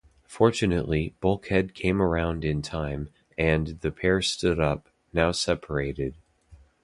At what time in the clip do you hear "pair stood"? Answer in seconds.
3.91-4.59